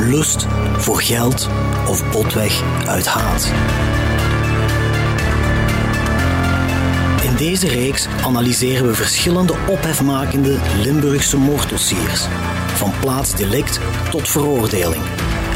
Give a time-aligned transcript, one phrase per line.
[0.00, 0.46] lust,
[0.76, 1.48] voor geld
[1.88, 3.52] of botweg uit haat.
[7.22, 12.26] In deze reeks analyseren we verschillende ophefmakende Limburgse moorddossiers,
[12.74, 15.02] van plaatsdelict tot veroordeling.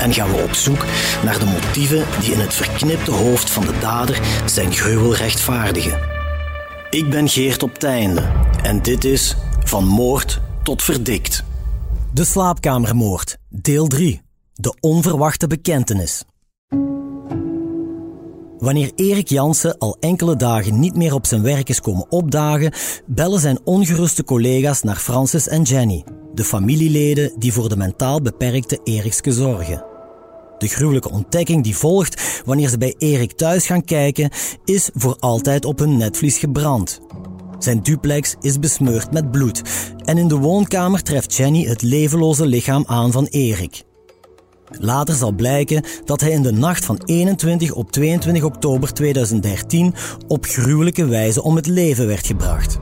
[0.00, 0.84] En gaan we op zoek
[1.22, 5.98] naar de motieven die in het verknipte hoofd van de dader zijn gruwel rechtvaardigen.
[6.90, 8.22] Ik ben Geert op Teinde
[8.62, 11.44] en dit is Van Moord tot Verdikt.
[12.12, 14.23] De slaapkamermoord, deel 3.
[14.56, 16.24] De onverwachte bekentenis.
[18.58, 22.72] Wanneer Erik Jansen al enkele dagen niet meer op zijn werk is komen opdagen,
[23.06, 28.80] bellen zijn ongeruste collega's naar Francis en Jenny, de familieleden die voor de mentaal beperkte
[28.84, 29.84] Erikske zorgen.
[30.58, 34.30] De gruwelijke ontdekking die volgt wanneer ze bij Erik thuis gaan kijken,
[34.64, 37.00] is voor altijd op hun netvlies gebrand.
[37.58, 39.62] Zijn duplex is besmeurd met bloed
[40.04, 43.84] en in de woonkamer treft Jenny het levenloze lichaam aan van Erik.
[44.78, 49.94] Later zal blijken dat hij in de nacht van 21 op 22 oktober 2013
[50.28, 52.78] op gruwelijke wijze om het leven werd gebracht.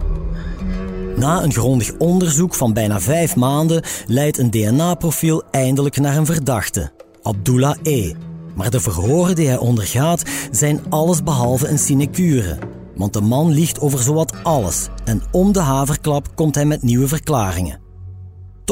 [1.17, 6.91] Na een grondig onderzoek van bijna vijf maanden leidt een DNA-profiel eindelijk naar een verdachte,
[7.23, 8.13] Abdullah E.
[8.55, 12.59] Maar de verhoren die hij ondergaat zijn allesbehalve een sinecure.
[12.97, 17.09] Want de man liegt over zowat alles en om de haverklap komt hij met nieuwe
[17.09, 17.82] verklaringen.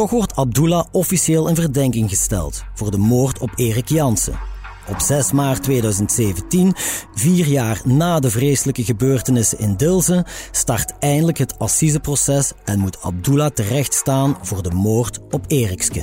[0.00, 4.38] Toch wordt Abdullah officieel in verdenking gesteld voor de moord op Erik Jansen.
[4.88, 6.72] Op 6 maart 2017,
[7.14, 13.50] vier jaar na de vreselijke gebeurtenissen in Dilsen, start eindelijk het assiseproces en moet Abdullah
[13.50, 16.02] terechtstaan voor de moord op Erikske.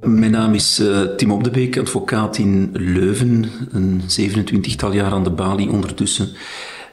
[0.00, 5.24] Mijn naam is uh, Tim Op de Beek, advocaat in Leuven, een 27-tal jaar aan
[5.24, 6.28] de balie ondertussen.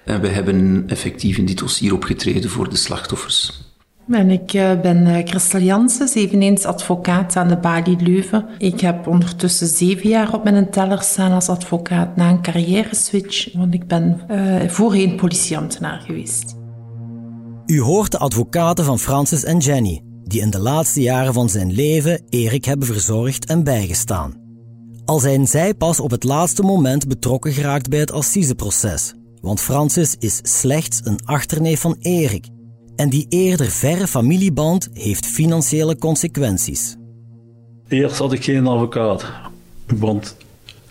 [0.06, 3.68] En we hebben effectief in dit dossier opgetreden voor de slachtoffers.
[4.10, 8.46] Ik uh, ben uh, Christel Jansen, eveneens advocaat aan de Balie Leuven.
[8.58, 13.74] Ik heb ondertussen zeven jaar op mijn teller staan als advocaat na een carrière-switch, want
[13.74, 14.22] ik ben
[14.68, 16.56] voorheen politieambtenaar geweest.
[17.66, 21.72] U hoort de advocaten van Francis en Jenny, die in de laatste jaren van zijn
[21.72, 24.34] leven Erik hebben verzorgd en bijgestaan.
[25.06, 30.16] Al zijn zij pas op het laatste moment betrokken geraakt bij het assiseproces, want Francis
[30.20, 32.48] is slechts een achterneef van Erik
[33.00, 36.98] en die eerder verre familieband heeft financiële consequenties.
[37.88, 39.26] Eerst had ik geen advocaat,
[39.98, 40.38] want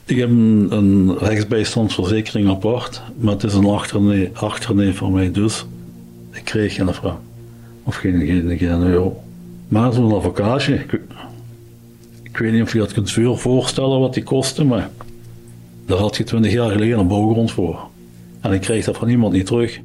[0.04, 5.66] ik heb een, een rechtsbijstandsverzekering apart, maar het is een achterneef, achterneef van mij, dus
[6.30, 7.18] ik kreeg geen vraag.
[7.82, 9.22] Of geen, geen, geen euro.
[9.68, 11.00] Maar zo'n advocaatje, ik,
[12.22, 14.91] ik, weet niet of je dat kunt voorstellen wat die kostte, maar
[15.86, 17.88] daar had je twintig jaar geleden een bouwgrond voor.
[18.41, 19.80] En ik kreeg dat van iemand niet terug.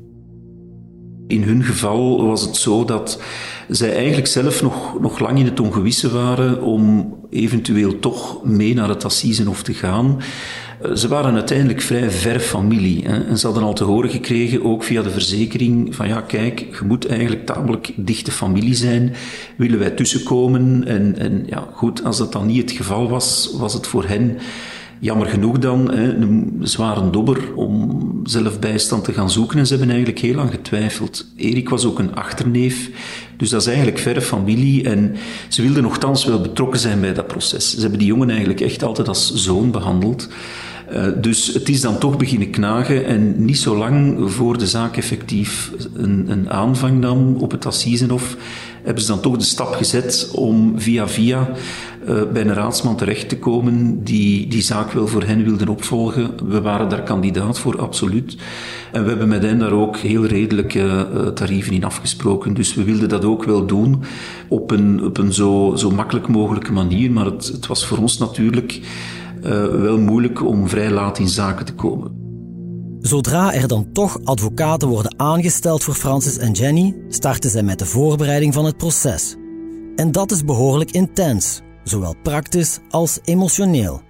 [1.33, 3.21] In hun geval was het zo dat
[3.67, 8.89] zij eigenlijk zelf nog, nog lang in het ongewisse waren om eventueel toch mee naar
[8.89, 10.21] het Assisenhof te gaan.
[10.81, 13.05] Eh, ze waren uiteindelijk vrij ver familie.
[13.05, 16.85] En ze hadden al te horen gekregen, ook via de verzekering, van ja, kijk, je
[16.85, 19.13] moet eigenlijk tamelijk dichte familie zijn.
[19.55, 20.83] Willen wij tussenkomen?
[20.87, 24.37] En, en ja, goed, als dat dan niet het geval was, was het voor hen
[25.03, 29.59] jammer genoeg dan hè, een zware dobber om zelf bijstand te gaan zoeken.
[29.59, 31.25] En ze hebben eigenlijk heel lang getwijfeld.
[31.35, 32.89] Erik was ook een achterneef,
[33.37, 34.83] dus dat is eigenlijk verre familie.
[34.83, 35.15] En
[35.47, 37.73] ze wilden nogthans wel betrokken zijn bij dat proces.
[37.73, 40.29] Ze hebben die jongen eigenlijk echt altijd als zoon behandeld.
[40.91, 44.97] Uh, dus het is dan toch beginnen knagen en niet zo lang voor de zaak
[44.97, 48.37] effectief een, een aanvang nam op het Assisenhof,
[48.83, 51.49] hebben ze dan toch de stap gezet om via via
[52.07, 56.31] uh, bij een raadsman terecht te komen die die zaak wel voor hen wilden opvolgen.
[56.47, 58.37] We waren daar kandidaat voor, absoluut.
[58.91, 62.53] En we hebben met hen daar ook heel redelijke uh, tarieven in afgesproken.
[62.53, 64.03] Dus we wilden dat ook wel doen
[64.47, 67.11] op een, op een zo, zo makkelijk mogelijke manier.
[67.11, 68.81] Maar het, het was voor ons natuurlijk
[69.81, 72.21] wel moeilijk om vrij laat in zaken te komen.
[72.99, 77.85] Zodra er dan toch advocaten worden aangesteld voor Francis en Jenny, starten zij met de
[77.85, 79.35] voorbereiding van het proces.
[79.95, 84.01] En dat is behoorlijk intens, zowel praktisch als emotioneel.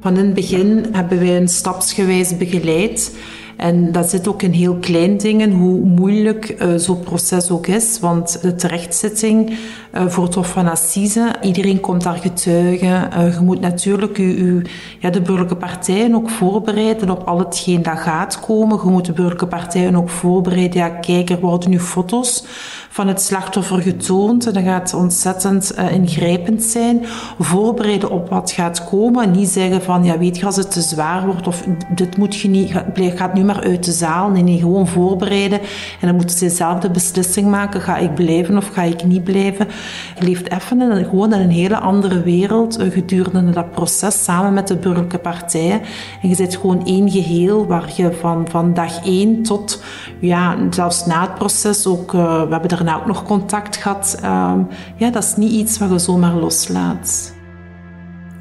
[0.00, 3.16] Van in het begin hebben wij een stapsgewijs begeleid
[3.58, 8.00] En dat zit ook in heel klein dingen, hoe moeilijk uh, zo'n proces ook is.
[8.00, 9.50] Want de terechtzitting
[9.94, 13.10] uh, voor het Hof van Assise, iedereen komt daar getuigen.
[13.18, 14.62] Uh, je moet natuurlijk u,
[14.98, 18.80] ja, de burgerlijke partijen ook voorbereiden op al hetgeen dat gaat komen.
[18.84, 20.78] Je moet de burgerlijke partijen ook voorbereiden.
[20.78, 22.44] Ja, kijk, er worden nu foto's
[22.98, 24.46] van het slachtoffer getoond.
[24.46, 27.06] En dat gaat ontzettend uh, ingrijpend zijn.
[27.38, 29.24] Voorbereiden op wat gaat komen.
[29.24, 31.64] En niet zeggen van, ja, weet je, als het te zwaar wordt of
[31.94, 34.30] dit moet je niet, gaat nu maar uit de zaal.
[34.30, 35.60] Nee, nee, gewoon voorbereiden.
[36.00, 37.80] En dan moeten ze zelf de beslissing maken.
[37.80, 39.66] Ga ik blijven of ga ik niet blijven?
[40.18, 44.52] Je leeft even in, gewoon in een hele andere wereld uh, gedurende dat proces samen
[44.52, 45.80] met de burgerlijke partijen.
[46.22, 49.82] En je zit gewoon één geheel waar je van, van dag één tot,
[50.20, 54.18] ja, zelfs na het proces ook, uh, we hebben er daarna ook nog contact gehad.
[54.24, 57.34] Um, ja, dat is niet iets wat je zomaar loslaat.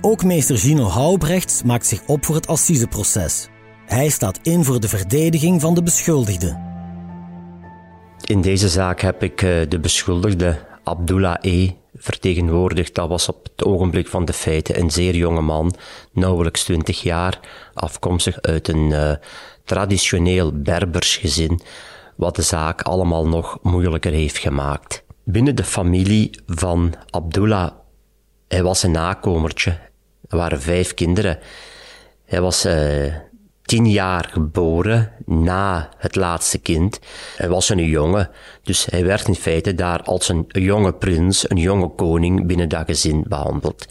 [0.02, 3.48] Ook meester Gino Houbrechts maakt zich op voor het assiseproces.
[3.86, 6.66] Hij staat in voor de verdediging van de beschuldigde.
[8.24, 11.70] In deze zaak heb ik eh, de beschuldigde Abdullah E.
[11.96, 12.96] vertegenwoordigd.
[12.96, 15.74] Dat was op het ogenblik van de feiten een zeer jonge man,
[16.12, 17.40] nauwelijks 20 jaar,
[17.74, 19.12] afkomstig uit een uh,
[19.64, 21.62] traditioneel Berbers gezin
[22.18, 25.04] wat de zaak allemaal nog moeilijker heeft gemaakt.
[25.24, 27.72] Binnen de familie van Abdullah,
[28.48, 29.72] hij was een nakomertje.
[30.28, 31.40] Er waren vijf kinderen.
[32.26, 33.14] Hij was uh,
[33.62, 37.00] tien jaar geboren na het laatste kind.
[37.36, 38.30] Hij was een jongen,
[38.64, 42.86] dus hij werd in feite daar als een jonge prins, een jonge koning binnen dat
[42.86, 43.86] gezin behandeld.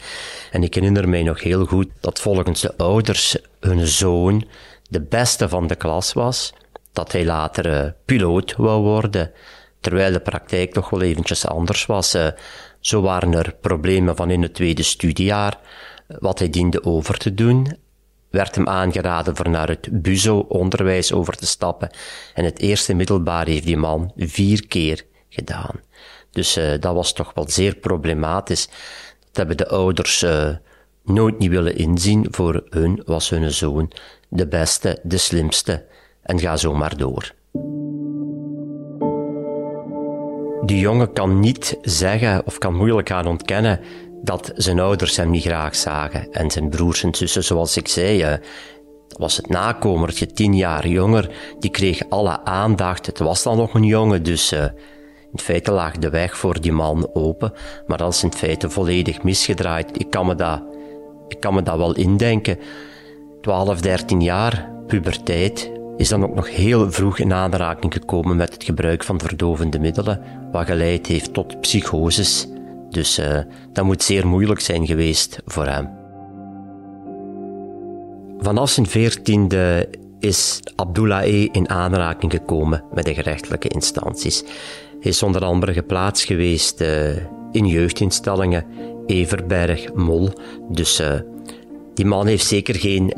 [0.51, 4.47] En ik herinner mij nog heel goed dat volgens de ouders hun zoon
[4.89, 6.53] de beste van de klas was
[6.97, 9.31] dat hij later uh, piloot wou worden,
[9.79, 12.15] terwijl de praktijk toch wel eventjes anders was.
[12.15, 12.27] Uh,
[12.79, 15.59] zo waren er problemen van in het tweede studiejaar,
[16.07, 17.77] wat hij diende over te doen.
[18.29, 21.89] Werd hem aangeraden voor naar het BUZO-onderwijs over te stappen.
[22.33, 25.79] En het eerste middelbaar heeft die man vier keer gedaan.
[26.31, 28.67] Dus uh, dat was toch wel zeer problematisch.
[29.19, 30.25] Dat hebben de ouders
[31.03, 32.27] nooit niet willen inzien.
[32.31, 33.91] Voor hun was hun zoon
[34.29, 35.85] de beste, de slimste,
[36.27, 37.35] en ga zo maar door.
[40.65, 43.79] Die jongen kan niet zeggen of kan moeilijk gaan ontkennen
[44.21, 46.31] dat zijn ouders hem niet graag zagen.
[46.31, 48.33] En zijn broers en zussen, zoals ik zei, uh,
[49.17, 51.29] was het nakomertje, tien jaar jonger,
[51.59, 53.05] die kreeg alle aandacht.
[53.05, 54.63] Het was dan nog een jongen, dus uh,
[55.31, 57.53] in feite lag de weg voor die man open.
[57.87, 59.99] Maar dat is in feite volledig misgedraaid.
[59.99, 60.63] Ik kan me dat,
[61.27, 62.59] ik kan me dat wel indenken.
[63.41, 68.63] 12, 13 jaar, puberteit, is dan ook nog heel vroeg in aanraking gekomen met het
[68.63, 70.21] gebruik van verdovende middelen,
[70.51, 72.47] wat geleid heeft tot psychoses.
[72.89, 73.39] Dus uh,
[73.73, 75.89] dat moet zeer moeilijk zijn geweest voor hem.
[78.39, 79.89] Vanaf zijn veertiende
[80.19, 81.49] is Abdullah E.
[81.51, 84.43] in aanraking gekomen met de gerechtelijke instanties.
[84.99, 87.15] Hij is onder andere geplaatst geweest uh,
[87.51, 88.65] in jeugdinstellingen,
[89.05, 90.29] Everberg, Mol.
[90.69, 91.13] Dus uh,
[91.93, 93.13] die man heeft zeker geen,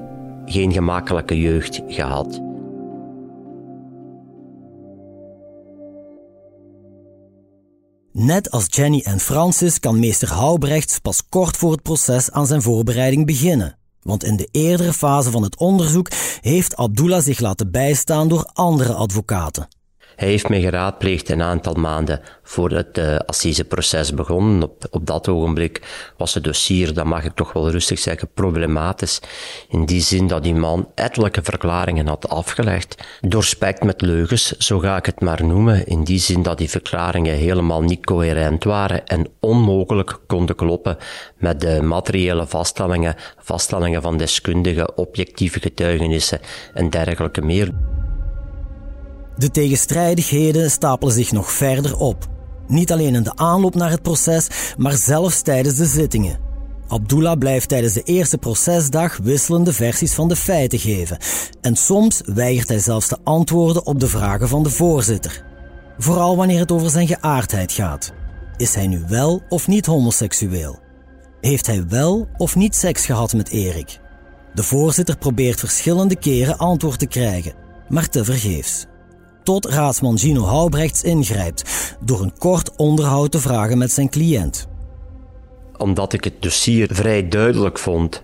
[0.45, 2.48] geen gemakkelijke jeugd gehad.
[8.19, 12.61] Net als Jenny en Francis kan meester Houbrechts pas kort voor het proces aan zijn
[12.61, 13.77] voorbereiding beginnen.
[14.01, 16.09] Want in de eerdere fase van het onderzoek
[16.41, 19.67] heeft Abdullah zich laten bijstaan door andere advocaten.
[20.19, 24.63] Hij heeft mij geraadpleegd een aantal maanden voordat het uh, assiseproces begon.
[24.63, 25.81] Op, op dat ogenblik
[26.17, 29.19] was het dossier, dat mag ik toch wel rustig zeggen, problematisch.
[29.69, 33.03] In die zin dat die man ettelijke verklaringen had afgelegd.
[33.21, 35.85] Doorspekt met leugens, zo ga ik het maar noemen.
[35.85, 40.97] In die zin dat die verklaringen helemaal niet coherent waren en onmogelijk konden kloppen
[41.37, 46.39] met de materiële vaststellingen, vaststellingen van deskundigen, objectieve getuigenissen
[46.73, 47.71] en dergelijke meer.
[49.39, 52.27] De tegenstrijdigheden stapelen zich nog verder op.
[52.67, 56.39] Niet alleen in de aanloop naar het proces, maar zelfs tijdens de zittingen.
[56.87, 61.17] Abdullah blijft tijdens de eerste procesdag wisselende versies van de feiten geven.
[61.61, 65.43] En soms weigert hij zelfs te antwoorden op de vragen van de voorzitter.
[65.97, 68.13] Vooral wanneer het over zijn geaardheid gaat.
[68.57, 70.79] Is hij nu wel of niet homoseksueel?
[71.41, 73.99] Heeft hij wel of niet seks gehad met Erik?
[74.53, 77.53] De voorzitter probeert verschillende keren antwoord te krijgen,
[77.89, 78.87] maar tevergeefs
[79.43, 84.67] tot raadsman Gino Houbrechts ingrijpt door een kort onderhoud te vragen met zijn cliënt.
[85.77, 88.23] Omdat ik het dossier vrij duidelijk vond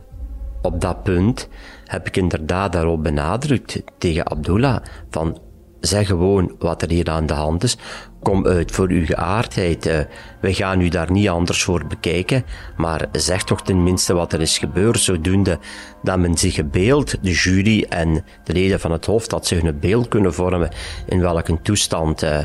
[0.62, 1.48] op dat punt,
[1.86, 5.40] heb ik inderdaad daarop benadrukt tegen Abdullah van
[5.86, 7.78] zeg gewoon wat er hier aan de hand is.
[8.22, 9.86] Kom uit voor uw geaardheid.
[9.86, 10.00] Uh,
[10.42, 12.46] we gaan u daar niet anders voor bekijken,
[12.78, 15.60] maar zeg toch tenminste wat er is gebeurd, zodoende
[16.04, 19.64] dat men zich een beeld, de jury en de leden van het Hof, dat zich
[19.64, 20.70] een beeld kunnen vormen
[21.06, 22.40] in welke toestand uh,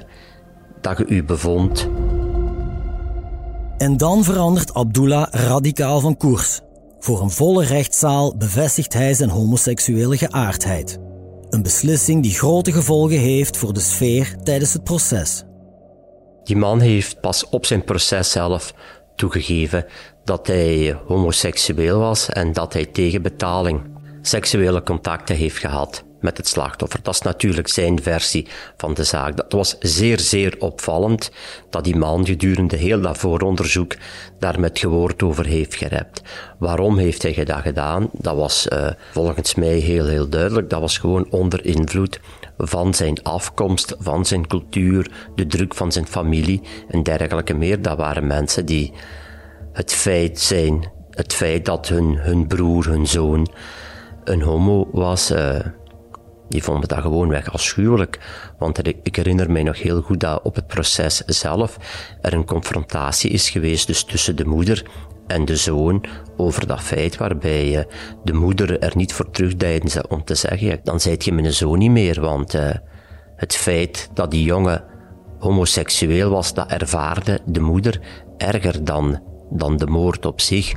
[0.81, 1.89] dat u bevond.
[3.79, 6.61] En dan verandert Abdullah radicaal van koers.
[6.99, 11.10] Voor een volle rechtszaal bevestigt hij zijn homoseksuele geaardheid.
[11.50, 15.45] Een beslissing die grote gevolgen heeft voor de sfeer tijdens het proces.
[16.45, 18.75] Die man heeft pas op zijn proces zelf
[19.16, 19.87] toegegeven
[20.25, 23.80] dat hij homoseksueel was en dat hij tegen betaling
[24.23, 27.00] seksuele contacten heeft gehad met het slachtoffer.
[27.03, 28.47] Dat is natuurlijk zijn versie
[28.77, 29.37] van de zaak.
[29.37, 31.31] Dat was zeer, zeer opvallend
[31.71, 33.97] dat die man gedurende heel dat vooronderzoek
[34.39, 36.23] daar met gewoord over heeft gerept.
[36.59, 38.09] Waarom heeft hij dat gedaan?
[38.12, 40.71] Dat was uh, volgens mij heel, heel duidelijk.
[40.71, 42.21] Dat was gewoon onder invloed
[42.59, 47.83] van zijn afkomst, van zijn cultuur, de druk van zijn familie en dergelijke meer.
[47.83, 48.93] Dat waren mensen die
[49.73, 53.49] het feit zijn, het feit dat hun, hun broer, hun zoon
[54.25, 55.59] een homo was, uh,
[56.50, 58.19] die vonden dat gewoon weg afschuwelijk.
[58.59, 61.76] Want ik herinner mij nog heel goed dat op het proces zelf
[62.21, 64.87] er een confrontatie is geweest dus tussen de moeder
[65.26, 66.04] en de zoon
[66.37, 67.83] over dat feit waarbij uh,
[68.25, 71.90] de moeder er niet voor terugdeidde om te zeggen, dan zijt je mijn zoon niet
[71.90, 72.71] meer, want uh,
[73.37, 74.85] het feit dat die jongen
[75.38, 78.00] homoseksueel was, dat ervaarde de moeder
[78.37, 80.73] erger dan, dan de moord op zich.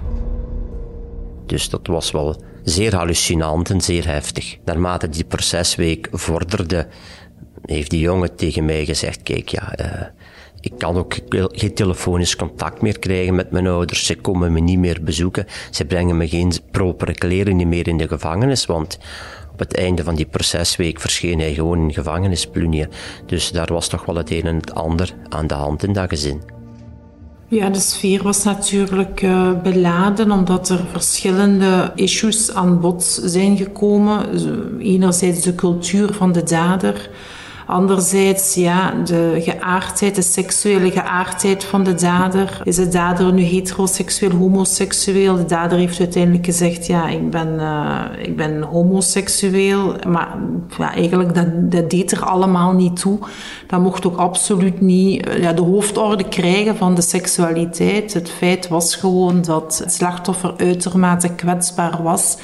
[1.46, 4.58] Dus dat was wel zeer hallucinant en zeer heftig.
[4.66, 6.88] Naarmate die procesweek vorderde,
[7.66, 10.02] heeft die jongen tegen mij gezegd, kijk ja, uh,
[10.60, 14.06] ik kan ook geen telefonisch contact meer krijgen met mijn ouders.
[14.06, 15.46] Ze komen me niet meer bezoeken.
[15.72, 19.00] Ze brengen me geen propere kleren meer in de gevangenis, want
[19.52, 22.90] op het einde van die procesweek verscheen hij gewoon in gevangenisplunje.
[23.26, 26.10] Dus daar was toch wel het een en het ander aan de hand in dat
[26.10, 26.53] gezin.
[27.54, 34.26] Ja, de sfeer was natuurlijk uh, beladen omdat er verschillende issues aan bod zijn gekomen.
[34.80, 37.10] Enerzijds de cultuur van de dader,
[37.66, 42.62] Anderzijds, ja, de geaardheid, de seksuele geaardheid van de dader.
[42.64, 45.36] Is de dader nu heteroseksueel, homoseksueel?
[45.36, 49.96] De dader heeft uiteindelijk gezegd, ja, ik ben, uh, ik ben homoseksueel.
[50.08, 50.38] Maar
[50.78, 53.20] ja, eigenlijk, dat, dat deed er allemaal niet toe.
[53.68, 58.14] Dat mocht ook absoluut niet uh, ja, de hoofdorde krijgen van de seksualiteit.
[58.14, 62.38] Het feit was gewoon dat het slachtoffer uitermate kwetsbaar was.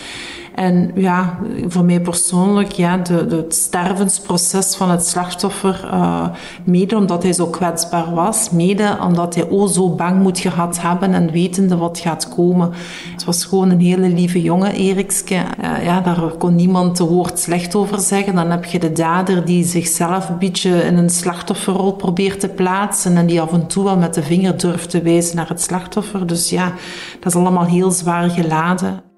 [0.60, 6.28] En ja, voor mij persoonlijk, ja, de, het stervensproces van het slachtoffer, uh,
[6.64, 11.14] mede omdat hij zo kwetsbaar was, mede omdat hij o zo bang moet gehad hebben
[11.14, 12.72] en wetende wat gaat komen.
[13.12, 15.36] Het was gewoon een hele lieve jongen, Erikske.
[15.36, 18.36] Uh, ja, daar kon niemand te woord slecht over zeggen.
[18.36, 23.18] Dan heb je de dader die zichzelf een beetje in een slachtofferrol probeert te plaatsen
[23.18, 26.28] en die af en toe wel met de vinger durft te wijzen naar het slachtoffer.
[26.28, 26.74] Dus ja,
[27.20, 29.09] dat is allemaal heel zwaar geladen.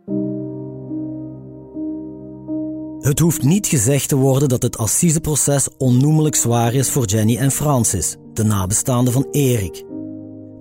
[3.12, 7.52] Het hoeft niet gezegd te worden dat het assiseproces onnoemelijk zwaar is voor Jenny en
[7.52, 9.84] Francis, de nabestaanden van Erik.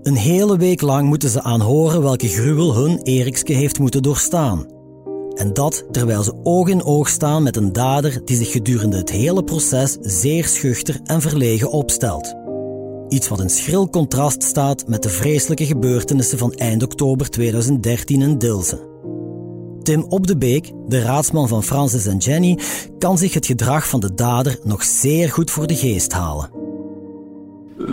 [0.02, 4.66] Een hele week lang moeten ze aanhoren welke gruwel hun Erikske heeft moeten doorstaan.
[5.35, 9.11] En dat terwijl ze oog in oog staan met een dader die zich gedurende het
[9.11, 12.35] hele proces zeer schuchter en verlegen opstelt.
[13.09, 18.38] Iets wat in schril contrast staat met de vreselijke gebeurtenissen van eind oktober 2013 in
[18.38, 18.90] Dilsen.
[19.91, 22.59] Tim Op de Beek, de raadsman van Francis en Jenny,
[22.99, 26.51] kan zich het gedrag van de dader nog zeer goed voor de geest halen.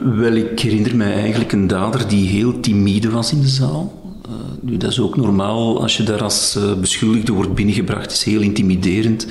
[0.03, 3.93] Wel, ik herinner mij eigenlijk een dader die heel timide was in de zaal.
[4.25, 8.11] Uh, nu, dat is ook normaal als je daar als uh, beschuldigde wordt binnengebracht.
[8.11, 9.27] is heel intimiderend.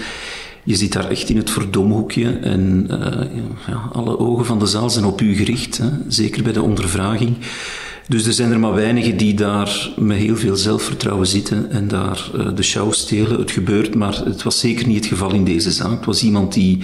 [0.65, 2.97] Je zit daar echt in het verdomhoekje en uh,
[3.67, 5.79] ja, alle ogen van de zaal zijn op u gericht.
[5.79, 5.89] Hè?
[6.09, 7.37] Zeker bij de ondervraging.
[8.09, 12.31] Dus er zijn er maar weinigen die daar met heel veel zelfvertrouwen zitten en daar
[12.35, 13.39] uh, de show stelen.
[13.39, 15.91] Het gebeurt, maar het was zeker niet het geval in deze zaak.
[15.91, 16.79] Het was iemand die,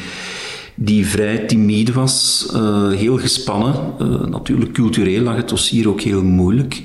[0.74, 3.74] die vrij timide was, uh, heel gespannen.
[4.00, 6.82] Uh, natuurlijk, cultureel lag het dossier ook heel moeilijk.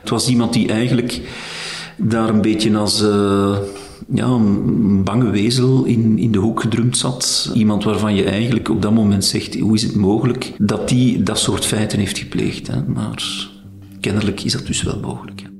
[0.00, 1.20] Het was iemand die eigenlijk
[1.96, 3.00] daar een beetje als
[4.14, 7.50] ja, een bange wezel in, in de hoek gedrumd zat.
[7.54, 11.38] Iemand waarvan je eigenlijk op dat moment zegt, hoe is het mogelijk dat die dat
[11.38, 12.66] soort feiten heeft gepleegd.
[12.66, 12.82] Hè?
[12.86, 13.50] Maar
[14.02, 15.50] kennelijk is dat dus wel mogelijk.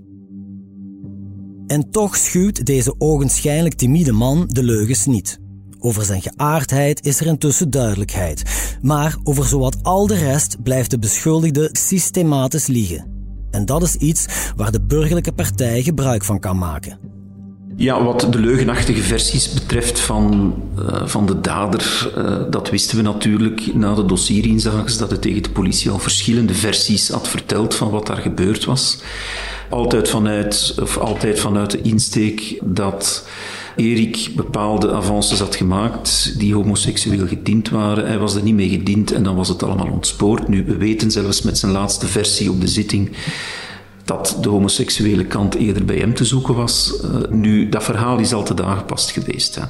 [1.67, 5.39] En toch schuwt deze ogenschijnlijk timide man de leugens niet.
[5.79, 8.43] Over zijn geaardheid is er intussen duidelijkheid.
[8.81, 13.07] Maar over zowat al de rest blijft de beschuldigde systematisch liegen.
[13.51, 17.12] En dat is iets waar de burgerlijke partij gebruik van kan maken.
[17.77, 23.03] Ja, wat de leugenachtige versies betreft van, uh, van de dader, uh, dat wisten we
[23.03, 27.91] natuurlijk na de dossierinzages, dat het tegen de politie al verschillende versies had verteld van
[27.91, 28.99] wat daar gebeurd was.
[29.71, 33.29] Altijd vanuit, of altijd vanuit de insteek dat
[33.77, 38.07] Erik bepaalde avances had gemaakt die homoseksueel gediend waren.
[38.07, 40.49] Hij was er niet mee gediend en dan was het allemaal ontspoord.
[40.49, 43.17] Nu, we weten zelfs met zijn laatste versie op de zitting
[44.05, 46.95] dat de homoseksuele kant eerder bij hem te zoeken was.
[47.05, 49.55] Uh, nu, dat verhaal is al te aangepast geweest.
[49.55, 49.63] Hè.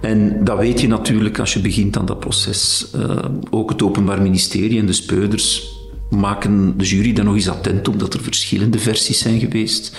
[0.00, 2.86] En dat weet je natuurlijk als je begint aan dat proces.
[2.96, 3.16] Uh,
[3.50, 5.76] ook het Openbaar Ministerie en de speuders
[6.10, 9.96] maken de jury dan nog eens attent op dat er verschillende versies zijn geweest.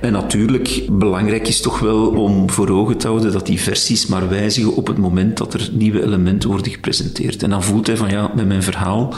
[0.00, 4.28] En natuurlijk, belangrijk is toch wel om voor ogen te houden dat die versies maar
[4.28, 7.42] wijzigen op het moment dat er nieuwe elementen worden gepresenteerd.
[7.42, 9.14] En dan voelt hij van ja, met mijn verhaal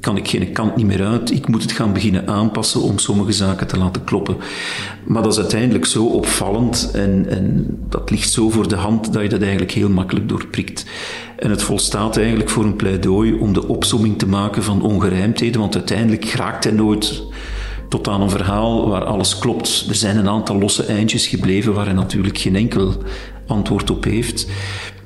[0.00, 1.30] kan ik geen kant niet meer uit.
[1.30, 4.36] Ik moet het gaan beginnen aanpassen om sommige zaken te laten kloppen.
[5.04, 9.22] Maar dat is uiteindelijk zo opvallend en, en dat ligt zo voor de hand dat
[9.22, 10.84] je dat eigenlijk heel makkelijk doorprikt.
[11.36, 15.74] En het volstaat eigenlijk voor een pleidooi om de opsomming te maken van ongerijmdheden, want
[15.74, 17.22] uiteindelijk raakt hij nooit
[17.90, 19.86] tot aan een verhaal waar alles klopt.
[19.88, 22.94] Er zijn een aantal losse eindjes gebleven waar hij natuurlijk geen enkel
[23.50, 24.46] antwoord op heeft.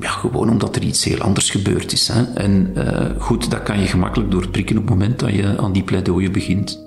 [0.01, 2.09] Ja, gewoon omdat er iets heel anders gebeurd is.
[2.09, 2.23] Hè.
[2.23, 5.83] En uh, goed, dat kan je gemakkelijk doorprikken op het moment dat je aan die
[5.83, 6.83] pleidooien begint.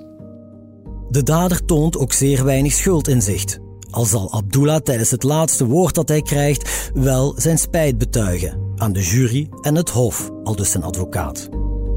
[1.08, 3.58] De dader toont ook zeer weinig schuldinzicht.
[3.90, 8.92] Al zal Abdullah tijdens het laatste woord dat hij krijgt wel zijn spijt betuigen aan
[8.92, 11.48] de jury en het hof, al dus zijn advocaat.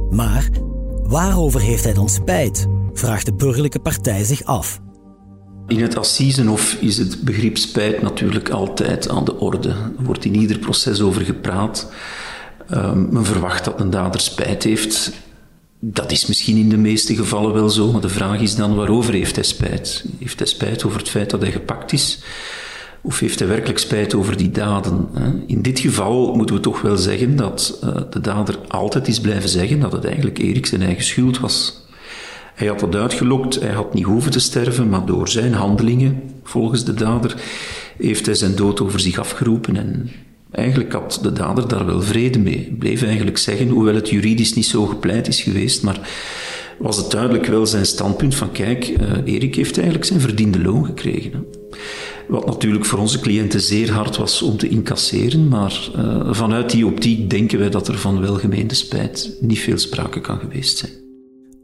[0.09, 0.49] Maar
[1.03, 2.67] waarover heeft hij dan spijt?
[2.93, 4.79] vraagt de burgerlijke partij zich af.
[5.71, 9.69] In het Assisenhof is het begrip spijt natuurlijk altijd aan de orde.
[9.69, 11.91] Er wordt in ieder proces over gepraat.
[12.73, 15.11] Um, men verwacht dat een dader spijt heeft.
[15.79, 19.13] Dat is misschien in de meeste gevallen wel zo, maar de vraag is dan waarover
[19.13, 20.05] heeft hij spijt?
[20.19, 22.19] Heeft hij spijt over het feit dat hij gepakt is?
[23.01, 25.09] Of heeft hij werkelijk spijt over die daden?
[25.47, 29.49] In dit geval moeten we toch wel zeggen dat uh, de dader altijd is blijven
[29.49, 31.81] zeggen dat het eigenlijk Erik zijn eigen schuld was.
[32.61, 36.83] Hij had dat uitgelokt, hij had niet hoeven te sterven, maar door zijn handelingen, volgens
[36.85, 37.35] de dader,
[37.97, 39.75] heeft hij zijn dood over zich afgeroepen.
[39.75, 40.09] En
[40.51, 42.75] eigenlijk had de dader daar wel vrede mee.
[42.79, 46.09] Bleef eigenlijk zeggen, hoewel het juridisch niet zo gepleit is geweest, maar
[46.79, 50.85] was het duidelijk wel zijn standpunt van kijk, uh, Erik heeft eigenlijk zijn verdiende loon
[50.85, 51.45] gekregen.
[52.27, 56.85] Wat natuurlijk voor onze cliënten zeer hard was om te incasseren, maar uh, vanuit die
[56.85, 61.00] optiek denken wij dat er van welgemeende spijt niet veel sprake kan geweest zijn.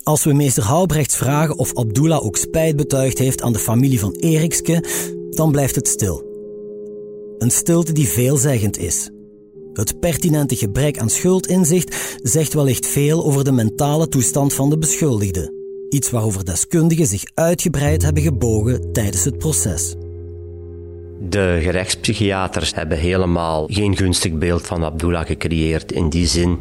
[0.07, 4.11] Als we meester Houbrechts vragen of Abdullah ook spijt betuigd heeft aan de familie van
[4.11, 4.83] Erikske,
[5.29, 6.25] dan blijft het stil.
[7.37, 9.09] Een stilte die veelzeggend is.
[9.73, 15.53] Het pertinente gebrek aan schuldinzicht zegt wellicht veel over de mentale toestand van de beschuldigde.
[15.89, 19.95] Iets waarover deskundigen zich uitgebreid hebben gebogen tijdens het proces.
[21.19, 26.59] De gerechtspsychiaters hebben helemaal geen gunstig beeld van Abdullah gecreëerd in die zin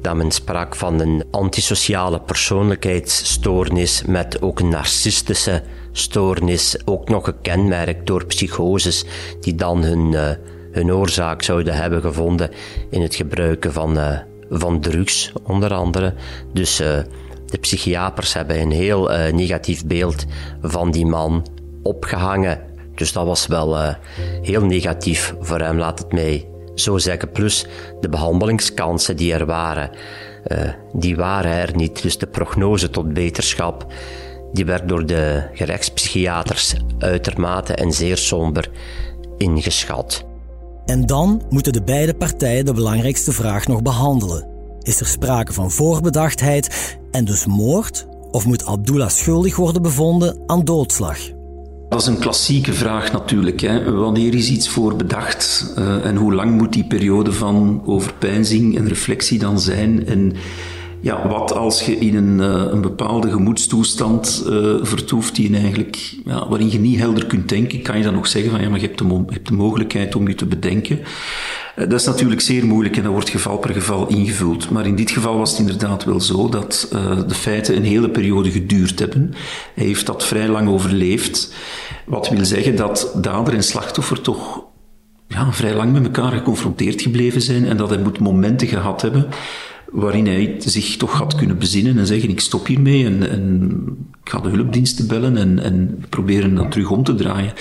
[0.00, 8.06] dat men sprak van een antisociale persoonlijkheidsstoornis met ook een narcistische stoornis, ook nog gekenmerkt
[8.06, 9.04] door psychoses
[9.40, 10.30] die dan hun, uh,
[10.72, 12.50] hun oorzaak zouden hebben gevonden
[12.90, 14.18] in het gebruiken van, uh,
[14.50, 16.14] van drugs, onder andere.
[16.52, 16.98] Dus uh,
[17.46, 20.24] de psychiaters hebben een heel negatief beeld
[20.62, 21.46] van die man
[21.82, 22.60] opgehangen.
[22.94, 23.94] Dus dat was wel
[24.42, 26.48] heel negatief voor hem, laat het mij
[26.80, 27.30] zo zeggen.
[27.30, 27.66] Plus
[28.00, 29.90] de behandelingskansen die er waren,
[30.46, 30.58] uh,
[30.92, 32.02] die waren er niet.
[32.02, 33.86] Dus de prognose tot beterschap,
[34.52, 38.70] die werd door de gerechtspsychiaters uitermate en zeer somber
[39.36, 40.24] ingeschat.
[40.84, 44.46] En dan moeten de beide partijen de belangrijkste vraag nog behandelen.
[44.82, 48.06] Is er sprake van voorbedachtheid en dus moord?
[48.30, 51.18] Of moet Abdullah schuldig worden bevonden aan doodslag?
[51.88, 53.60] Dat is een klassieke vraag natuurlijk.
[53.60, 53.92] Hè.
[53.92, 58.88] Wanneer is iets voor bedacht uh, en hoe lang moet die periode van overpeinzing en
[58.88, 60.06] reflectie dan zijn?
[60.06, 60.32] En
[61.00, 66.48] ja, wat als je in een, uh, een bepaalde gemoedstoestand uh, vertoeft die eigenlijk, ja,
[66.48, 68.86] waarin je niet helder kunt denken, kan je dan nog zeggen van ja, maar je
[68.86, 70.98] hebt de, je hebt de mogelijkheid om je te bedenken.
[71.78, 74.70] Uh, dat is natuurlijk zeer moeilijk en dat wordt geval per geval ingevuld.
[74.70, 76.88] Maar in dit geval was het inderdaad wel zo dat
[77.26, 79.34] de feiten een hele periode geduurd hebben.
[79.74, 81.54] Hij heeft dat vrij lang overleefd.
[82.06, 84.64] Wat wil zeggen dat dader en slachtoffer toch
[85.28, 89.28] ja, vrij lang met elkaar geconfronteerd gebleven zijn en dat hij moet momenten gehad hebben
[89.90, 93.72] waarin hij zich toch had kunnen bezinnen en zeggen ik stop hiermee en, en
[94.24, 97.52] ik ga de hulpdiensten bellen en, en proberen dat terug om te draaien.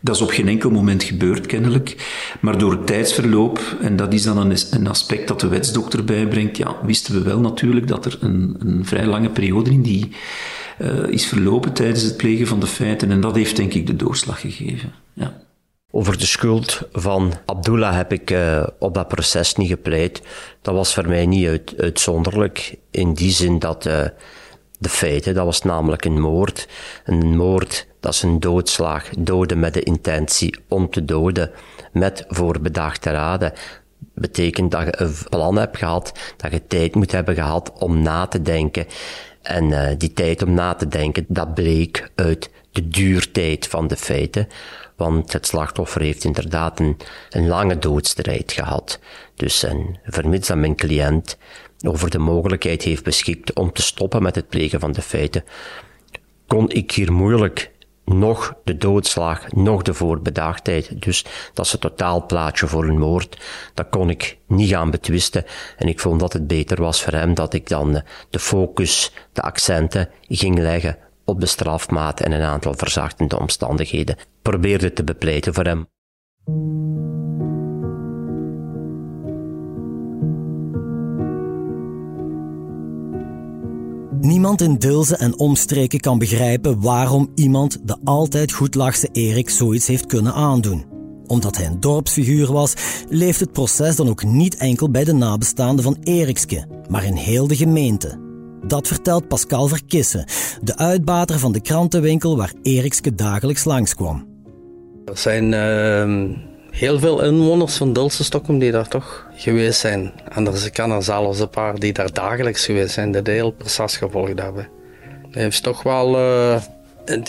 [0.00, 1.96] Dat is op geen enkel moment gebeurd, kennelijk.
[2.40, 6.56] Maar door het tijdsverloop, en dat is dan een, een aspect dat de wetsdokter bijbrengt,
[6.56, 10.10] ja, wisten we wel natuurlijk dat er een, een vrij lange periode in die
[10.80, 13.10] uh, is verlopen tijdens het plegen van de feiten.
[13.10, 14.92] En dat heeft denk ik de doorslag gegeven.
[15.12, 15.40] Ja.
[15.94, 20.22] Over de schuld van Abdullah heb ik uh, op dat proces niet gepleit.
[20.62, 22.76] Dat was voor mij niet uit, uitzonderlijk.
[22.90, 24.04] In die zin dat uh,
[24.78, 26.68] de feiten, dat was namelijk een moord.
[27.04, 29.08] Een moord, dat is een doodslag.
[29.18, 31.50] Doden met de intentie om te doden.
[31.92, 33.52] Met voorbedachte raden.
[34.14, 38.26] Betekent dat je een plan hebt gehad, dat je tijd moet hebben gehad om na
[38.26, 38.86] te denken.
[39.42, 43.96] En uh, die tijd om na te denken, dat bleek uit de duurtijd van de
[43.96, 44.48] feiten.
[45.02, 46.96] Want het slachtoffer heeft inderdaad een,
[47.46, 48.98] lange doodstrijd gehad.
[49.34, 51.38] Dus en vermits dat mijn cliënt
[51.86, 55.44] over de mogelijkheid heeft beschikt om te stoppen met het plegen van de feiten,
[56.46, 57.70] kon ik hier moeilijk
[58.04, 61.02] nog de doodslag, nog de voorbedachtheid.
[61.02, 63.40] Dus dat is het totaalplaatje voor een moord.
[63.74, 65.44] Dat kon ik niet gaan betwisten.
[65.76, 69.42] En ik vond dat het beter was voor hem dat ik dan de focus, de
[69.42, 74.16] accenten ging leggen op de strafmaat en een aantal verzachtende omstandigheden.
[74.42, 75.86] Probeerde te bepleiten voor hem.
[84.20, 90.06] Niemand in Dilze en omstreken kan begrijpen waarom iemand de altijd goedlachse Erik zoiets heeft
[90.06, 90.84] kunnen aandoen.
[91.26, 92.74] Omdat hij een dorpsfiguur was,
[93.08, 97.46] leeft het proces dan ook niet enkel bij de nabestaanden van Erikske, maar in heel
[97.46, 98.21] de gemeente.
[98.66, 100.24] Dat vertelt Pascal Verkissen,
[100.62, 104.26] de uitbater van de krantenwinkel waar Erikske dagelijks langskwam.
[105.04, 106.36] Er zijn uh,
[106.70, 110.12] heel veel inwoners van Stockholm die daar toch geweest zijn.
[110.28, 113.52] En er kan er zelfs een paar die daar dagelijks geweest zijn, die de hele
[113.52, 114.68] proces gevolgd hebben.
[115.22, 116.18] Dat heeft toch wel...
[116.18, 116.60] Uh,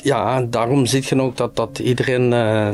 [0.03, 2.69] ja, daarom zie je ook dat, dat iedereen uh,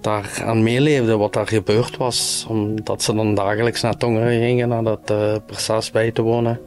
[0.00, 2.46] daar aan meeleefde wat daar gebeurd was.
[2.48, 6.60] Omdat ze dan dagelijks naar Tongeren gingen naar dat uh, bij te wonen.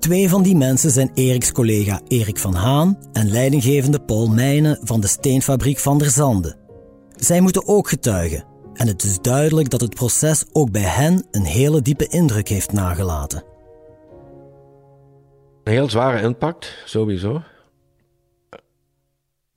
[0.00, 5.00] Twee van die mensen zijn Eriks collega Erik van Haan en leidinggevende Paul Meijnen van
[5.00, 6.56] de steenfabriek Van der Zande.
[7.16, 8.44] Zij moeten ook getuigen.
[8.74, 12.72] En het is duidelijk dat het proces ook bij hen een hele diepe indruk heeft
[12.72, 13.44] nagelaten.
[15.64, 17.42] Een heel zware impact, sowieso.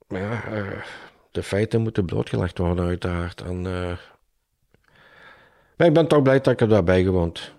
[0.08, 0.66] Maar ja, uh,
[1.30, 3.40] de feiten moeten blootgelegd worden, uiteraard.
[3.40, 3.96] En, uh...
[5.76, 7.52] maar ik ben toch blij dat ik er daarbij gewoond.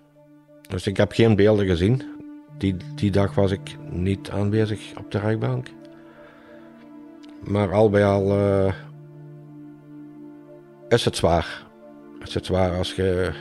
[0.68, 2.15] Dus ik heb geen beelden gezien.
[2.58, 5.68] Die, die dag was ik niet aanwezig op de rechtbank.
[7.44, 8.74] Maar al bij al uh,
[10.88, 11.66] is het zwaar.
[12.24, 13.32] Is het zwaar als je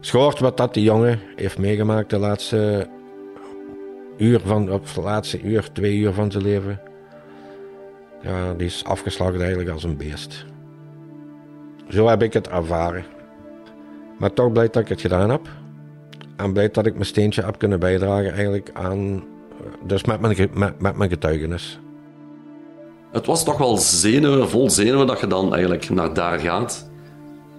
[0.00, 2.88] schoort wat dat die jongen heeft meegemaakt de laatste
[4.16, 6.80] uur van, op de laatste uur, twee uur van zijn leven.
[8.22, 10.46] Ja, die is afgeslagen eigenlijk als een beest.
[11.88, 13.04] Zo heb ik het ervaren.
[14.18, 15.48] Maar toch blij dat ik het gedaan heb.
[16.38, 19.24] En blij dat ik mijn steentje heb kunnen bijdragen eigenlijk aan,
[19.84, 21.80] dus met mijn, met, met mijn getuigenis.
[23.10, 26.90] Het was toch wel zenuwen, vol zenuwen dat je dan eigenlijk naar daar gaat.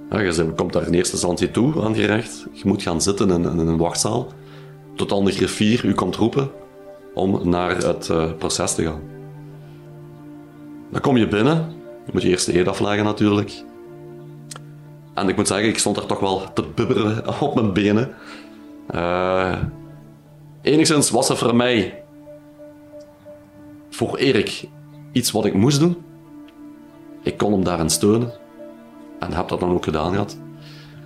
[0.09, 2.45] Je komt daar in eerste instantie toe aan gerecht.
[2.51, 4.27] Je moet gaan zitten in, in een wachtzaal.
[4.95, 6.51] Tot dan de griffier u komt roepen
[7.13, 9.01] om naar het uh, proces te gaan.
[10.91, 11.55] Dan kom je binnen.
[12.05, 13.63] Je moet je eerst de afleggen natuurlijk.
[15.13, 18.13] En ik moet zeggen, ik stond daar toch wel te bibberen op mijn benen.
[18.95, 19.55] Uh,
[20.61, 22.03] enigszins was het voor mij,
[23.89, 24.67] voor Erik,
[25.11, 25.97] iets wat ik moest doen.
[27.23, 28.31] Ik kon hem daarin steunen.
[29.19, 30.37] En heb dat dan ook gedaan gehad.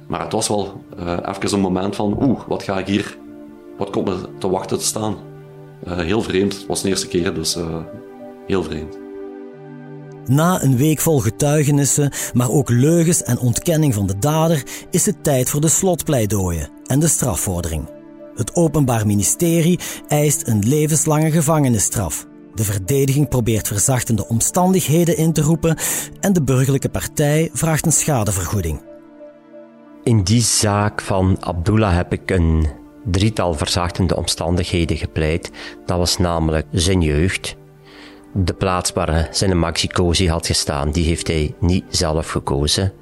[0.08, 3.17] Maar het was wel uh, even een moment van, oeh, wat ga ik hier,
[3.78, 5.15] wat komt me te wachten te staan.
[5.88, 7.58] Uh, heel vreemd, het was de eerste keer, dus
[8.46, 9.03] heel vreemd.
[10.25, 15.23] Na een week vol getuigenissen, maar ook leugens en ontkenning van de dader, is het
[15.23, 17.89] tijd voor de slotpleidooien en de strafvordering.
[18.36, 22.27] Het Openbaar Ministerie eist een levenslange gevangenisstraf.
[22.53, 25.77] De verdediging probeert verzachtende omstandigheden in te roepen
[26.19, 28.81] en de burgerlijke partij vraagt een schadevergoeding.
[30.03, 32.67] In die zaak van Abdullah heb ik een
[33.05, 35.51] drietal verzachtende omstandigheden gepleit.
[35.86, 37.55] Dat was namelijk zijn jeugd.
[38.36, 42.93] De plaats waar zijn maxicosi had gestaan, die heeft hij niet zelf gekozen.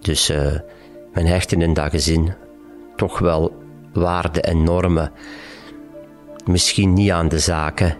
[0.00, 0.52] Dus uh,
[1.12, 2.34] mijn hechten in dat gezin
[2.96, 3.52] toch wel
[3.92, 5.12] waarden en normen.
[6.44, 7.96] Misschien niet aan de zaken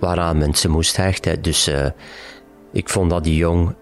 [0.00, 1.42] waaraan mensen moest hechten.
[1.42, 1.86] Dus uh,
[2.72, 3.74] ik vond dat die jong,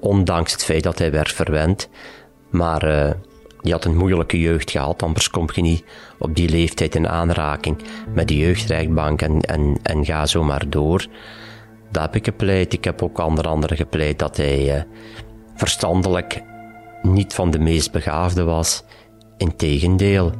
[0.00, 1.88] ondanks het feit dat hij werd verwend,
[2.50, 3.14] maar
[3.60, 5.84] die had een moeilijke jeugd gehad, anders kom je niet
[6.18, 7.82] op die leeftijd in aanraking
[8.14, 11.06] met de jeugdrechtbank en, en, en ga zo maar door.
[11.90, 12.72] Dat heb ik gepleit.
[12.72, 14.82] Ik heb ook onder andere gepleit dat hij uh,
[15.54, 16.42] verstandelijk
[17.02, 18.84] niet van de meest begaafde was.
[19.36, 20.32] Integendeel.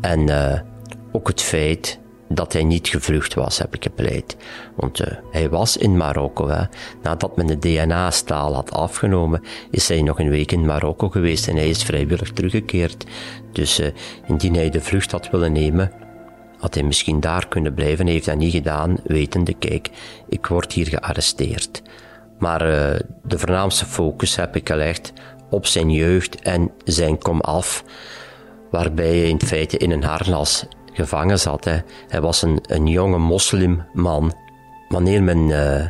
[0.00, 0.60] En uh,
[1.12, 4.36] ook het feit dat hij niet gevlucht was, heb ik gepleit.
[4.76, 6.48] Want uh, hij was in Marokko.
[6.48, 6.64] Hè.
[7.02, 11.56] Nadat men de DNA-staal had afgenomen, is hij nog een week in Marokko geweest en
[11.56, 13.04] hij is vrijwillig teruggekeerd.
[13.52, 13.86] Dus uh,
[14.26, 15.92] indien hij de vlucht had willen nemen,
[16.64, 18.04] had hij misschien daar kunnen blijven.
[18.04, 19.90] Hij heeft dat niet gedaan, wetende, kijk,
[20.28, 21.82] ik word hier gearresteerd.
[22.38, 25.12] Maar uh, de voornaamste focus heb ik gelegd
[25.50, 27.84] op zijn jeugd en zijn komaf,
[28.70, 31.64] waarbij hij in feite in een harnas gevangen zat.
[32.08, 34.34] Hij was een, een jonge moslimman.
[34.88, 35.88] Wanneer men uh,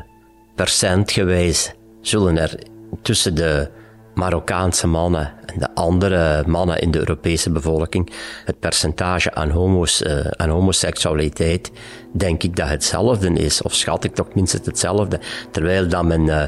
[0.55, 2.59] percentgewijs zullen er
[3.03, 3.71] tussen de
[4.15, 8.11] Marokkaanse mannen en de andere mannen in de Europese bevolking
[8.45, 11.71] het percentage aan, homo's, uh, aan homoseksualiteit,
[12.13, 16.43] denk ik dat hetzelfde is, of schat ik toch minstens hetzelfde, terwijl dat men uh,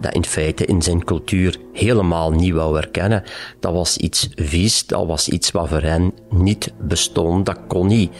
[0.00, 3.22] dat in feite in zijn cultuur helemaal niet wou erkennen.
[3.60, 8.12] Dat was iets vies, dat was iets wat voor hen niet bestond, dat kon niet.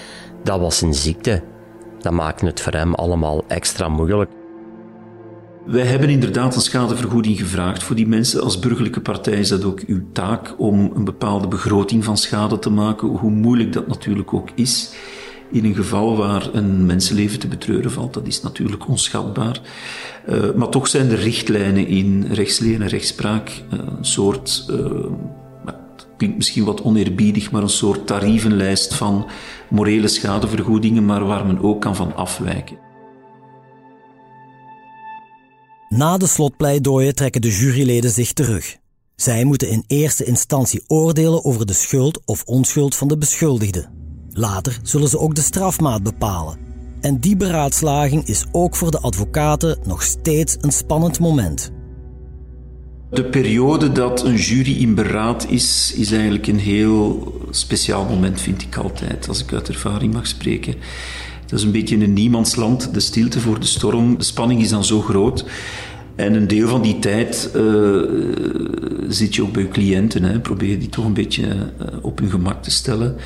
[0.44, 1.42] Dat was een ziekte.
[1.98, 4.30] Dat maakte het voor hem allemaal extra moeilijk.
[5.66, 8.42] Wij hebben inderdaad een schadevergoeding gevraagd voor die mensen.
[8.42, 12.70] Als burgerlijke partij is dat ook uw taak om een bepaalde begroting van schade te
[12.70, 14.94] maken, hoe moeilijk dat natuurlijk ook is
[15.50, 18.14] in een geval waar een mensenleven te betreuren valt.
[18.14, 19.60] Dat is natuurlijk onschatbaar.
[20.28, 25.74] Uh, maar toch zijn er richtlijnen in rechtsleer en rechtspraak uh, een soort, uh,
[26.16, 29.26] klinkt misschien wat oneerbiedig, maar een soort tarievenlijst van
[29.68, 32.89] morele schadevergoedingen, maar waar men ook kan van afwijken.
[35.94, 38.76] Na de slotpleidooien trekken de juryleden zich terug.
[39.16, 43.88] Zij moeten in eerste instantie oordelen over de schuld of onschuld van de beschuldigde.
[44.32, 46.58] Later zullen ze ook de strafmaat bepalen.
[47.00, 51.72] En die beraadslaging is ook voor de advocaten nog steeds een spannend moment.
[53.10, 58.62] De periode dat een jury in beraad is, is eigenlijk een heel speciaal moment, vind
[58.62, 60.74] ik altijd, als ik uit ervaring mag spreken.
[61.50, 64.18] Dat is een beetje een niemandsland, de stilte voor de storm.
[64.18, 65.44] De spanning is dan zo groot.
[66.14, 68.02] En een deel van die tijd uh,
[69.08, 70.22] zit je ook bij je cliënten.
[70.22, 70.40] Hè.
[70.40, 73.16] Probeer die toch een beetje uh, op hun gemak te stellen.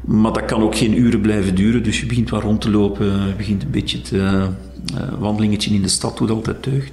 [0.00, 1.82] Maar dat kan ook geen uren blijven duren.
[1.82, 3.06] Dus je begint wat rond te lopen.
[3.06, 4.44] Je begint een beetje het uh,
[5.18, 6.92] wandelingetje in de stad, hoe dat altijd deugt.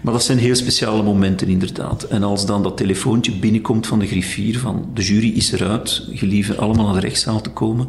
[0.00, 2.02] Maar dat zijn heel speciale momenten inderdaad.
[2.02, 6.56] En als dan dat telefoontje binnenkomt van de griffier van de jury is eruit, gelieve
[6.56, 7.88] allemaal naar de rechtszaal te komen,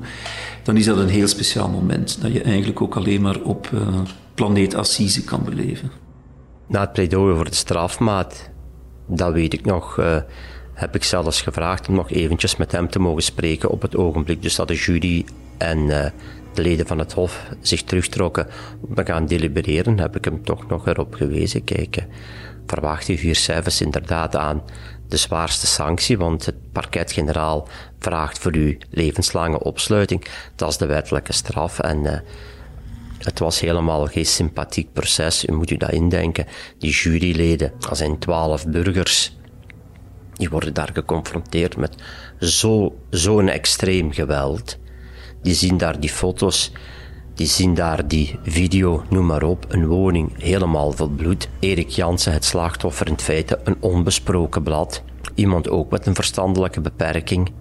[0.68, 2.22] dan is dat een heel speciaal moment.
[2.22, 3.82] Dat je eigenlijk ook alleen maar op uh,
[4.34, 5.92] planeet Assise kan beleven.
[6.68, 8.50] Na het pleidooi voor de strafmaat,
[9.06, 10.18] dat weet ik nog, uh,
[10.74, 14.42] heb ik zelfs gevraagd om nog eventjes met hem te mogen spreken op het ogenblik.
[14.42, 15.26] Dus dat de jury
[15.58, 16.06] en uh,
[16.54, 18.48] de leden van het Hof zich terugtrokken
[18.88, 21.64] om te gaan delibereren, heb ik hem toch nog erop gewezen.
[21.64, 22.06] Kijk,
[22.66, 24.62] verwacht u vier cijfers inderdaad aan
[25.08, 27.68] de zwaarste sanctie, want het parket-generaal
[28.00, 30.28] vraagt voor u levenslange opsluiting.
[30.56, 32.14] Dat is de wettelijke straf en uh,
[33.18, 36.46] het was helemaal geen sympathiek proces, u moet u dat indenken.
[36.78, 39.38] Die juryleden, dat zijn twaalf burgers,
[40.34, 41.96] die worden daar geconfronteerd met
[42.40, 44.78] zo, zo'n extreem geweld.
[45.42, 46.72] Die zien daar die foto's,
[47.38, 51.50] die zien daar die video, noem maar op, een woning helemaal vol bloed.
[51.60, 55.04] Erik Jansen, het slachtoffer, in feite een onbesproken blad.
[55.36, 57.52] Iemand ook met een verstandelijke beperking,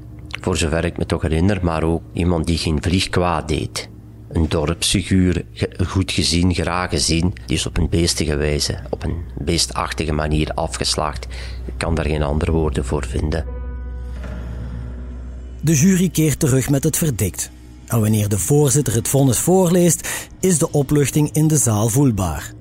[0.40, 3.88] voor zover ik me toch herinner, maar ook iemand die geen vlieg kwaad deed.
[4.28, 5.44] Een dorpsfiguur,
[5.86, 11.26] goed gezien, graag gezien, die is op een beestige wijze, op een beestachtige manier afgeslacht.
[11.64, 13.44] Ik kan daar geen andere woorden voor vinden.
[15.60, 17.50] De jury keert terug met het verdict.
[17.86, 20.08] En wanneer de voorzitter het vonnis voorleest,
[20.40, 22.52] is de opluchting in de zaal voelbaar.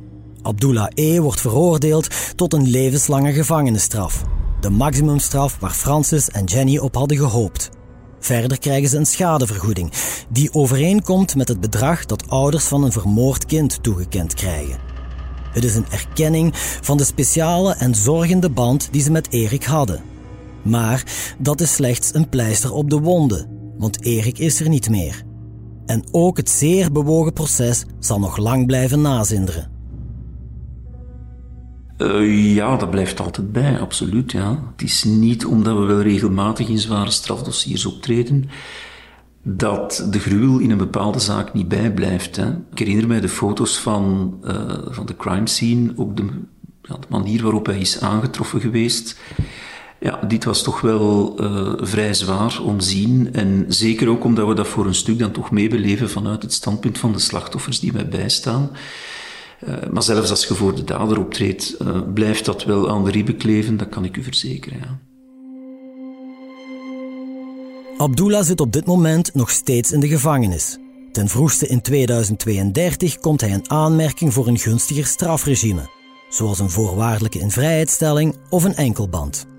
[0.42, 1.20] Abdullah E.
[1.20, 4.24] wordt veroordeeld tot een levenslange gevangenisstraf.
[4.62, 7.70] De maximumstraf waar Francis en Jenny op hadden gehoopt.
[8.20, 9.92] Verder krijgen ze een schadevergoeding,
[10.30, 14.80] die overeenkomt met het bedrag dat ouders van een vermoord kind toegekend krijgen.
[15.52, 20.04] Het is een erkenning van de speciale en zorgende band die ze met Erik hadden.
[20.64, 21.04] Maar
[21.38, 25.24] dat is slechts een pleister op de wonden, want Erik is er niet meer.
[25.86, 29.74] En ook het zeer bewogen proces zal nog lang blijven nazinderen.
[31.98, 34.32] Uh, ja, dat blijft altijd bij, absoluut.
[34.32, 34.60] Ja.
[34.72, 38.50] Het is niet omdat we wel regelmatig in zware strafdossiers optreden,
[39.44, 42.36] dat de gruwel in een bepaalde zaak niet bijblijft.
[42.36, 42.50] Hè.
[42.72, 46.26] Ik herinner mij de foto's van, uh, van de crime scene, ook de,
[46.82, 49.20] ja, de, manier waarop hij is aangetroffen geweest.
[50.06, 53.34] Ja, dit was toch wel uh, vrij zwaar om zien.
[53.34, 56.98] En zeker ook omdat we dat voor een stuk dan toch meebeleven vanuit het standpunt
[56.98, 58.70] van de slachtoffers die mij bijstaan.
[59.68, 63.12] Uh, maar zelfs als je voor de dader optreedt, uh, blijft dat wel aan de
[63.12, 64.80] ribben kleven, dat kan ik u verzekeren.
[64.80, 65.00] Ja.
[67.98, 70.78] Abdullah zit op dit moment nog steeds in de gevangenis.
[71.12, 75.90] Ten vroegste in 2032 komt hij in aanmerking voor een gunstiger strafregime,
[76.30, 79.54] zoals een voorwaardelijke invrijheidstelling of een enkelband.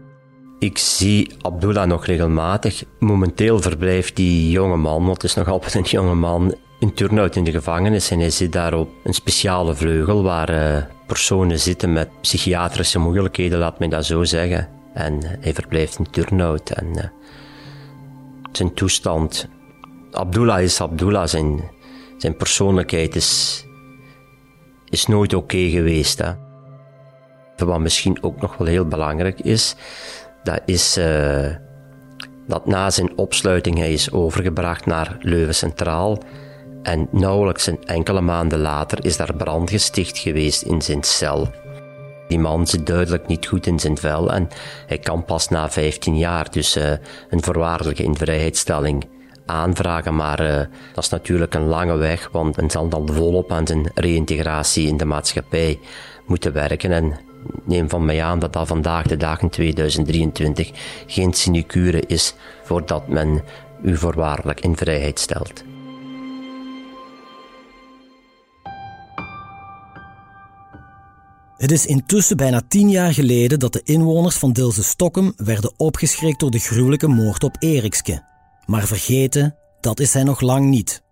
[0.59, 2.85] Ik zie Abdullah nog regelmatig.
[2.99, 7.37] Momenteel verblijft die jonge man, want het is nog altijd een jonge man, in Turnhout
[7.37, 8.11] in de gevangenis.
[8.11, 13.59] En hij zit daar op een speciale vleugel waar uh, personen zitten met psychiatrische moeilijkheden,
[13.59, 14.69] laat me dat zo zeggen.
[14.95, 16.71] En hij verblijft in Turnhout.
[16.71, 17.05] En uh,
[18.53, 19.49] zijn toestand.
[20.11, 21.27] Abdullah is Abdullah.
[21.27, 21.71] Zijn,
[22.19, 23.63] zijn persoonlijkheid is,
[24.89, 26.19] is nooit oké geweest.
[26.19, 26.33] Hè.
[27.57, 29.77] Wat misschien ook nog wel heel belangrijk is,
[30.47, 31.47] dat is uh,
[32.47, 36.19] dat na zijn opsluiting hij is overgebracht naar Leuven Centraal.
[36.83, 41.49] En nauwelijks een enkele maanden later is daar brand gesticht geweest in zijn cel.
[42.29, 44.49] Die man zit duidelijk niet goed in zijn vel en
[44.87, 46.91] hij kan pas na 15 jaar dus uh,
[47.31, 49.07] een voorwaardelijke invrijheidstelling
[49.47, 50.15] aanvragen.
[50.15, 50.57] Maar uh,
[50.95, 54.97] dat is natuurlijk een lange weg, want men zal dan volop aan zijn reïntegratie in
[54.97, 55.79] de maatschappij
[56.27, 56.93] moeten werken.
[56.93, 57.26] En
[57.65, 60.71] neem van mij aan dat dat vandaag de dag in 2023
[61.07, 63.43] geen sinecure is voordat men
[63.83, 65.65] u voorwaardelijk in vrijheid stelt.
[71.57, 76.41] Het is intussen bijna tien jaar geleden dat de inwoners van Dilse Stokkem werden opgeschrikt
[76.41, 78.25] door de gruwelijke moord op Erikske.
[78.67, 81.03] Maar vergeten, dat is hij nog lang niet.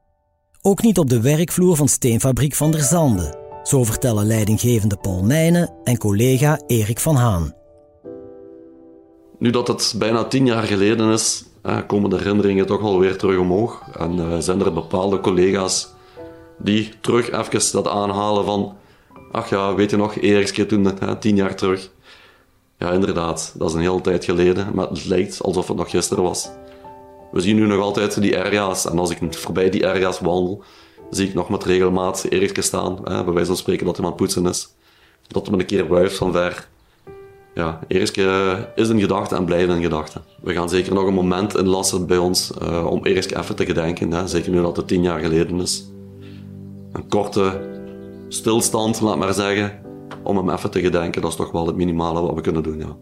[0.63, 3.44] Ook niet op de werkvloer van steenfabriek Van der Zande.
[3.65, 7.55] Zo vertellen leidinggevende Paul Nijnen en collega Erik van Haan.
[9.39, 11.45] Nu dat het bijna tien jaar geleden is,
[11.87, 13.83] komen de herinneringen toch alweer terug omhoog.
[13.99, 15.89] En eh, zijn er bepaalde collega's
[16.59, 18.77] die terug even dat aanhalen van
[19.33, 21.91] Ach ja, weet je nog, Erikske toen, tien jaar terug.
[22.79, 26.25] Ja, inderdaad, dat is een hele tijd geleden, maar het lijkt alsof het nog gisteren
[26.25, 26.51] was.
[27.33, 30.63] We zien nu nog altijd die area's en als ik voorbij die area's wandel,
[31.15, 34.47] zie ik nog met regelmaat Erikske staan, hè, bij wijze van spreken dat het poetsen
[34.47, 34.69] is.
[35.27, 36.69] Dat hij een keer wuift van ver.
[37.55, 40.21] Ja, Erikske is een gedachte en blijft een gedachte.
[40.41, 44.13] We gaan zeker nog een moment inlassen bij ons uh, om Erikske even te gedenken,
[44.13, 45.91] hè, zeker nu dat het tien jaar geleden is.
[46.93, 47.61] Een korte
[48.29, 49.81] stilstand, laat maar zeggen,
[50.23, 51.23] om hem even te gedenken.
[51.23, 52.97] Dat is toch wel het minimale wat we kunnen doen, ja.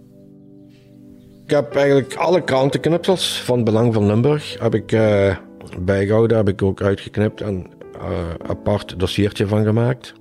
[1.44, 5.36] Ik heb eigenlijk alle krantenknipsels van Belang van Limburg heb ik, uh,
[5.80, 7.66] bijgehouden, heb ik ook uitgeknipt en
[8.46, 10.12] apart dossiertje van gemaakt.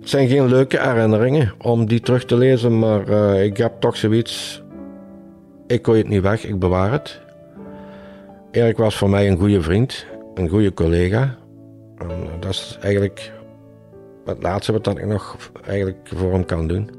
[0.00, 3.96] Het zijn geen leuke herinneringen om die terug te lezen, maar uh, ik heb toch
[3.96, 4.62] zoiets.
[5.66, 7.20] Ik gooi het niet weg, ik bewaar het.
[8.50, 11.36] Erik was voor mij een goede vriend, een goede collega.
[11.96, 12.08] En
[12.40, 13.32] dat is eigenlijk
[14.24, 16.90] het laatste wat ik nog eigenlijk voor hem kan doen.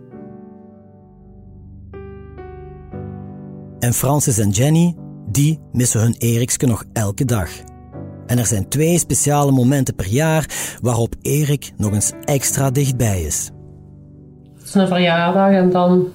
[3.79, 7.49] En Francis en Jenny, die missen hun Erikske nog elke dag.
[8.29, 10.45] En er zijn twee speciale momenten per jaar
[10.81, 13.51] waarop Erik nog eens extra dichtbij is.
[14.57, 16.07] Het is een verjaardag en dan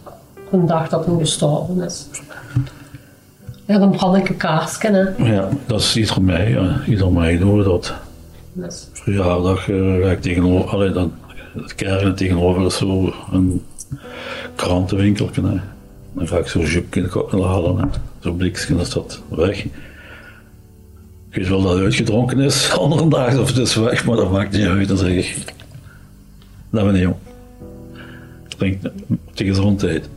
[0.50, 2.06] een dag dat hij gestorven is.
[3.66, 5.14] Ja, dan brand ik een kaarsje.
[5.18, 6.50] Ja, dat is iets van mij.
[6.50, 6.80] Ja.
[6.86, 7.94] Ieder mij doen we dat.
[8.52, 8.88] Yes.
[8.92, 11.12] Verjaardag uh, ga ik tegenover, allee, dan,
[11.54, 13.62] het kern tegenover is zo een
[14.54, 15.28] krantenwinkel.
[15.34, 15.60] Hè.
[16.12, 19.66] Dan ga ik zo'n jupje halen, zo'n blikje, is dat weg.
[21.34, 24.30] Ik weet wel dat het uitgedronken is, andere dagen of het is weg, maar dat
[24.30, 24.88] maakt niet uit.
[24.88, 25.54] Dan zeg ik,
[26.70, 27.16] dat ben ik jong.
[28.56, 28.82] Drink
[29.34, 30.08] de gezondheid.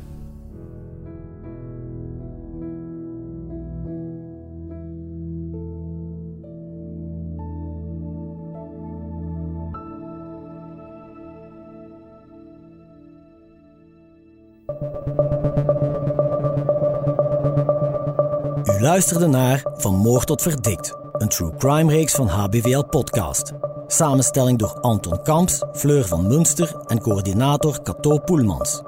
[18.65, 23.51] U luisterde naar Van Moord tot Verdikt, een true crime reeks van HBVL Podcast.
[23.87, 28.81] Samenstelling door Anton Kamps, Fleur van Munster en coördinator Cato Poelmans.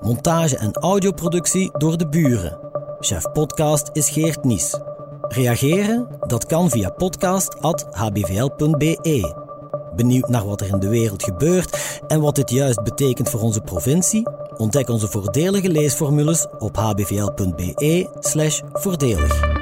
[0.00, 2.58] Montage en audioproductie door de buren.
[3.00, 4.78] Chef podcast is Geert Nies.
[5.20, 6.08] Reageren?
[6.26, 9.42] Dat kan via podcast.hbvl.be.
[9.96, 13.60] Benieuwd naar wat er in de wereld gebeurt en wat dit juist betekent voor onze
[13.60, 14.28] provincie?
[14.56, 19.53] Ontdek onze voordelige leesformules op hbvl.be/voordelig.